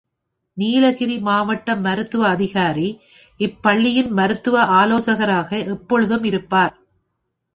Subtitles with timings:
[0.57, 2.87] நீலகிரி மாவட்ட மருத்துவ அதிகாரி,
[3.39, 6.73] இப் பள்ளியின் மருத்துவ ஆலோசகராக எப்பொழுதும் இருப்பார்.